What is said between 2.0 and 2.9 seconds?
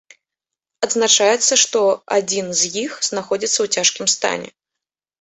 адзін з